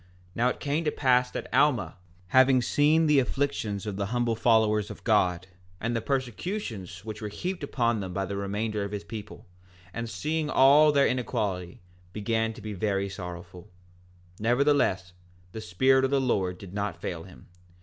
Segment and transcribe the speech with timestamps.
[0.01, 1.95] 4:15 And now it came to pass that Alma,
[2.29, 5.45] having seen the afflictions of the humble followers of God,
[5.79, 9.45] and the persecutions which were heaped upon them by the remainder of his people,
[9.93, 11.81] and seeing all their inequality,
[12.13, 13.69] began to be very sorrowful;
[14.39, 15.13] nevertheless
[15.51, 17.45] the Spirit of the Lord did not fail him.